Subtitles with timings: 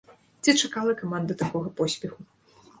[0.43, 2.21] Ці чакала каманда такога поспеху?